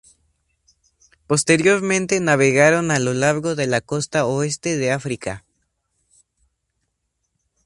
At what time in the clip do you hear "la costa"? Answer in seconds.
3.67-4.25